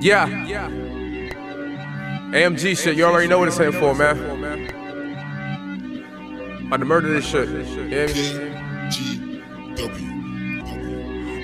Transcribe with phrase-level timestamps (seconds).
[0.00, 0.46] Yeah.
[0.46, 0.68] yeah.
[2.30, 4.18] AMG shit, you already know what it's here for, man.
[6.66, 7.48] About to murder this shit.
[7.88, 8.06] Yeah,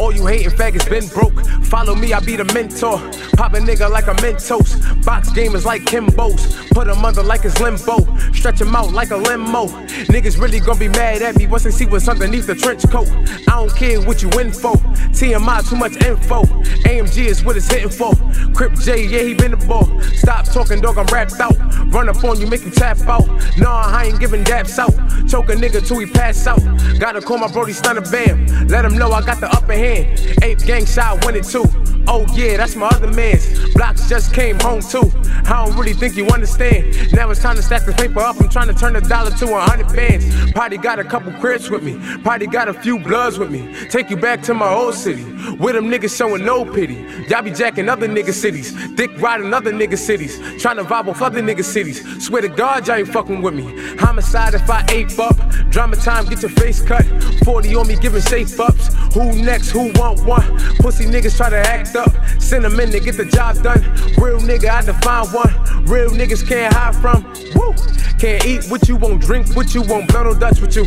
[0.00, 1.44] all you hating faggots been broke.
[1.64, 2.98] Follow me, I be the mentor.
[3.36, 5.04] Pop a nigga like a Mentos.
[5.04, 6.67] Box gamers like Kimbo's.
[6.70, 7.96] Put him under like his limbo.
[8.32, 9.66] Stretch him out like a limo.
[10.08, 13.08] Niggas really gonna be mad at me once they see what's underneath the trench coat.
[13.48, 14.74] I don't care what you in for.
[15.12, 16.44] TMI, too much info.
[16.84, 18.12] AMG is what it's hitting for.
[18.54, 19.86] Cryp Jay, yeah, he been the ball.
[20.14, 21.56] Stop talking, dog, I'm rapped out.
[21.92, 23.26] Run up on you, make you tap out.
[23.56, 24.92] Nah, I ain't giving daps out.
[25.28, 26.60] Choke a nigga till he pass out.
[26.98, 28.46] Gotta call my brody stunner bam.
[28.68, 30.20] Let him know I got the upper hand.
[30.42, 31.64] Ape gang shot, win it too.
[32.10, 33.46] Oh yeah, that's my other man's.
[33.74, 35.12] Blocks just came home too.
[35.44, 37.12] I don't really think you understand.
[37.12, 38.40] Now it's time to stack the paper up.
[38.40, 40.52] I'm trying to turn a dollar to a hundred bands.
[40.52, 41.98] Probably got a couple cribs with me.
[42.22, 43.74] Probably got a few bloods with me.
[43.90, 45.22] Take you back to my old city.
[45.58, 47.04] With them niggas showing no pity.
[47.28, 48.72] Y'all be jacking other nigga cities.
[48.94, 50.38] Dick riding other nigga cities.
[50.62, 52.24] Trying to vibe off other nigga cities.
[52.24, 53.96] Swear to God, y'all ain't fucking with me.
[53.98, 55.36] Homicide if I ape up.
[55.68, 57.04] Drama time, get your face cut.
[57.44, 58.94] 40 on me giving safe ups.
[59.12, 59.70] Who next?
[59.70, 60.42] Who want one?
[60.78, 61.97] Pussy niggas try to act.
[62.38, 63.82] Send them in to get the job done.
[64.18, 65.84] Real nigga, I define one.
[65.84, 67.24] Real niggas can't hide from.
[67.54, 67.74] Woo!
[68.18, 70.86] Can't eat what you won't, drink what you won't, blow no Dutch with you.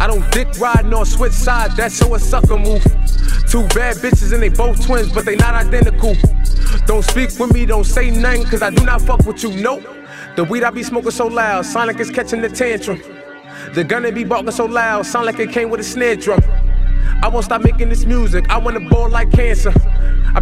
[0.00, 2.82] I don't dick ride nor switch sides, that's so a sucker move.
[3.46, 6.16] Two bad bitches and they both twins, but they not identical.
[6.86, 9.84] Don't speak with me, don't say nothing, cause I do not fuck with you, nope.
[10.36, 13.02] The weed I be smoking so loud, sound like it's catching the tantrum.
[13.74, 16.40] The gun they be barking so loud, sound like it came with a snare drum.
[17.22, 19.74] I won't stop making this music, I wanna ball like cancer.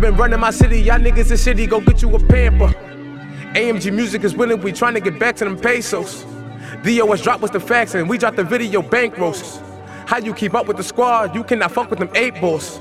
[0.00, 2.68] I've been running my city, y'all niggas in the city, go get you a pamper.
[3.52, 6.24] AMG music is willing, we trying to get back to them pesos.
[6.82, 9.60] DOS dropped with the facts and we dropped the video bankrolls.
[10.08, 11.34] How you keep up with the squad?
[11.34, 12.80] You cannot fuck with them eight balls.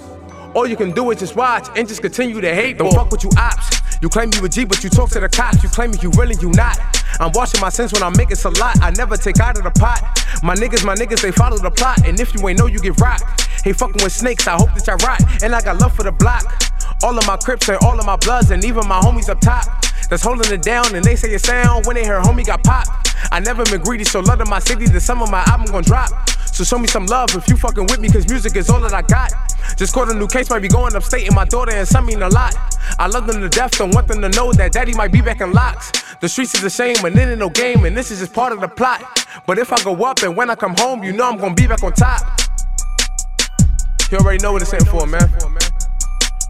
[0.55, 2.77] All you can do is just watch and just continue to hate.
[2.77, 3.81] Don't fuck with you ops.
[4.01, 5.61] You claim you a G, but you talk to the cops.
[5.61, 6.79] You claim you really you not.
[7.19, 8.81] I'm washing my sins when I make it a lot.
[8.81, 9.99] I never take out of the pot.
[10.41, 12.07] My niggas, my niggas, they follow the plot.
[12.07, 13.41] And if you ain't know, you get rocked.
[13.61, 15.19] Hey, fucking with snakes, I hope that y'all rock.
[15.43, 16.68] And I got love for the block.
[17.01, 19.65] All of my crips and all of my bloods, and even my homies up top.
[20.09, 23.15] That's holding it down, and they say it sound when they hear homie got popped.
[23.31, 25.83] I never been greedy, so love to my city, the some of my album gon'
[25.83, 26.09] drop.
[26.45, 28.93] So show me some love if you fucking with me, cause music is all that
[28.93, 29.31] I got.
[29.77, 32.21] Just caught a new case, might be going upstate, and my daughter and son mean
[32.21, 32.55] a lot.
[32.97, 35.41] I love them to death, don't want them to know that daddy might be back
[35.41, 35.91] in locks.
[36.19, 38.51] The streets is a shame, and it ain't no game, and this is just part
[38.51, 39.25] of the plot.
[39.45, 41.67] But if I go up and when I come home, you know I'm gonna be
[41.67, 42.21] back on top.
[44.11, 45.58] You already know what it's in for, man.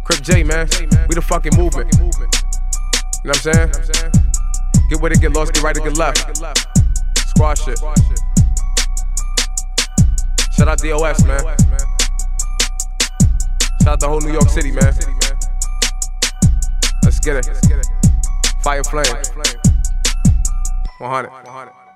[0.09, 0.67] Cryp Jay, man.
[1.07, 1.93] We the fucking movement.
[1.93, 2.11] You know
[3.23, 3.71] what I'm saying?
[4.89, 6.17] Get with it, get lost, get right, to get left.
[7.29, 7.77] Squash it.
[10.51, 11.39] Shout out DOS, man.
[13.81, 14.95] Shout out the whole New York City, man.
[17.03, 17.47] Let's get it.
[18.63, 19.05] Fire flame.
[20.97, 21.29] 100.
[21.29, 21.88] 100.